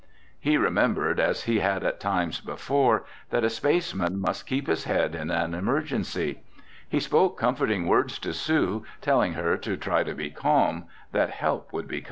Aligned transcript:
He 0.39 0.57
remembered, 0.57 1.19
as 1.19 1.43
he 1.43 1.59
had 1.59 1.83
at 1.83 1.99
times 1.99 2.41
before, 2.41 3.05
that 3.29 3.43
a 3.43 3.51
spaceman 3.51 4.17
must 4.19 4.47
keep 4.47 4.65
his 4.65 4.85
head 4.85 5.13
in 5.13 5.29
an 5.29 5.53
emergency. 5.53 6.41
He 6.89 6.99
spoke 6.99 7.37
comforting 7.37 7.85
words 7.85 8.17
to 8.17 8.33
Sue, 8.33 8.83
telling 8.99 9.33
her 9.33 9.57
to 9.57 9.77
try 9.77 10.01
to 10.03 10.15
be 10.15 10.31
calm, 10.31 10.85
that 11.11 11.29
help 11.29 11.71
would 11.71 11.87
be 11.87 11.97
coming. 11.97 11.99